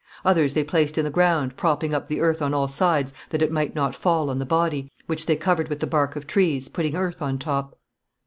[0.25, 3.51] Others they placed in the ground, propping up the earth on all sides that it
[3.51, 6.95] might not fall on the body, which they covered with the bark of trees, putting
[6.95, 7.77] earth on top.